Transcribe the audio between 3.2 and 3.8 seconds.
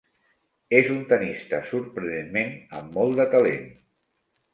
de talent.